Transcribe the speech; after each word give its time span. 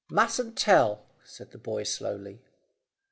"Mustn't 0.09 0.57
tell," 0.57 1.05
said 1.23 1.51
the 1.51 1.59
boy 1.59 1.83
slowly. 1.83 2.41